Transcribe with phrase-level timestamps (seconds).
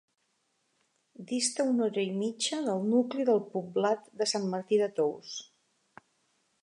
[1.31, 5.37] Dista una hora i mitja del nucli del poblat de Sant Martí de Tous.